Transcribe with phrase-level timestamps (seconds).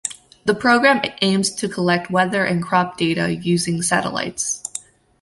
[0.45, 4.63] The program aims to collect weather and crop data using satellites.